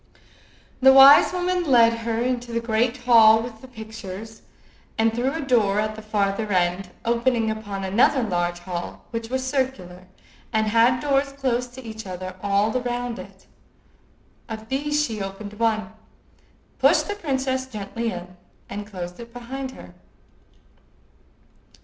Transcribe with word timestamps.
The 0.81 0.91
wise 0.93 1.31
woman 1.31 1.63
led 1.63 1.93
her 1.93 2.17
into 2.23 2.51
the 2.51 2.59
great 2.59 2.97
hall 2.97 3.39
with 3.43 3.61
the 3.61 3.67
pictures, 3.67 4.41
and 4.97 5.13
through 5.13 5.33
a 5.33 5.41
door 5.41 5.79
at 5.79 5.95
the 5.95 6.01
farther 6.01 6.51
end, 6.51 6.89
opening 7.05 7.51
upon 7.51 7.83
another 7.83 8.23
large 8.23 8.57
hall, 8.61 9.05
which 9.11 9.29
was 9.29 9.45
circular, 9.45 10.07
and 10.51 10.65
had 10.65 11.01
doors 11.01 11.33
close 11.33 11.67
to 11.67 11.83
each 11.83 12.07
other 12.07 12.35
all 12.41 12.71
round 12.71 13.19
it. 13.19 13.45
Of 14.49 14.69
these 14.69 15.05
she 15.05 15.21
opened 15.21 15.53
one, 15.59 15.93
pushed 16.79 17.07
the 17.07 17.13
princess 17.13 17.67
gently 17.67 18.11
in, 18.11 18.37
and 18.71 18.87
closed 18.87 19.19
it 19.19 19.31
behind 19.31 19.69
her. 19.73 19.93